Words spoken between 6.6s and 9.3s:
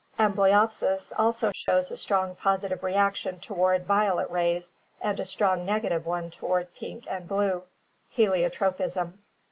pink and blue (heliotropism).